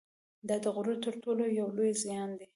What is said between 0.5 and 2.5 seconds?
د غرور تر ټولو یو لوی زیان دی